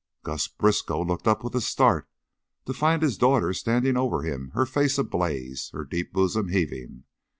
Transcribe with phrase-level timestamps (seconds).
[0.23, 2.09] _"Gus Briskow looked up with a start
[2.65, 7.03] to find his daughter standing over him, her face ablaze, her deep bosom heaving.